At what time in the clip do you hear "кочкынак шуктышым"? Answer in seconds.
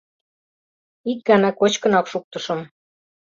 1.59-2.59